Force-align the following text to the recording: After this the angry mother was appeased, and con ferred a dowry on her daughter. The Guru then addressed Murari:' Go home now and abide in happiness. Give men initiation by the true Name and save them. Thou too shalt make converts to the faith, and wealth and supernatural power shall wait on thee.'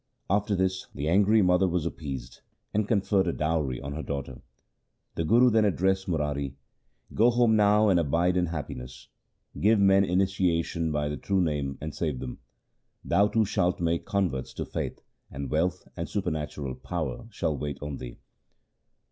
After 0.31 0.55
this 0.55 0.87
the 0.95 1.07
angry 1.07 1.43
mother 1.43 1.67
was 1.67 1.85
appeased, 1.85 2.41
and 2.73 2.87
con 2.87 3.01
ferred 3.01 3.27
a 3.27 3.31
dowry 3.33 3.79
on 3.79 3.93
her 3.93 4.01
daughter. 4.01 4.41
The 5.13 5.23
Guru 5.23 5.51
then 5.51 5.63
addressed 5.63 6.07
Murari:' 6.07 6.55
Go 7.13 7.29
home 7.29 7.55
now 7.55 7.87
and 7.87 7.99
abide 7.99 8.35
in 8.35 8.47
happiness. 8.47 9.09
Give 9.59 9.79
men 9.79 10.03
initiation 10.03 10.91
by 10.91 11.07
the 11.07 11.17
true 11.17 11.39
Name 11.39 11.77
and 11.79 11.93
save 11.93 12.19
them. 12.19 12.39
Thou 13.05 13.27
too 13.27 13.45
shalt 13.45 13.79
make 13.79 14.07
converts 14.07 14.55
to 14.55 14.63
the 14.63 14.71
faith, 14.71 15.03
and 15.29 15.51
wealth 15.51 15.87
and 15.95 16.09
supernatural 16.09 16.73
power 16.73 17.27
shall 17.29 17.55
wait 17.55 17.77
on 17.79 17.97
thee.' 17.97 18.17